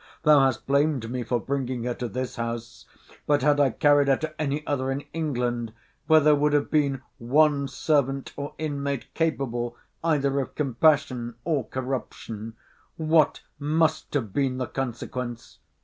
Thou 0.23 0.39
hast 0.39 0.65
blamed 0.65 1.11
me 1.11 1.21
for 1.21 1.39
bringing 1.39 1.83
her 1.83 1.93
to 1.93 2.07
this 2.07 2.37
house: 2.37 2.87
but 3.27 3.43
had 3.43 3.59
I 3.59 3.69
carried 3.69 4.07
her 4.07 4.17
to 4.17 4.41
any 4.41 4.65
other 4.65 4.89
in 4.91 5.01
England, 5.13 5.73
where 6.07 6.19
there 6.19 6.33
would 6.33 6.53
have 6.53 6.71
been 6.71 7.03
one 7.19 7.67
servant 7.67 8.33
or 8.35 8.55
inmate 8.57 9.13
capable 9.13 9.77
either 10.03 10.39
of 10.39 10.55
compassion 10.55 11.35
or 11.43 11.67
corruption, 11.67 12.55
what 12.97 13.43
must 13.59 14.15
have 14.15 14.33
been 14.33 14.57
the 14.57 14.65
consequence? 14.65 15.59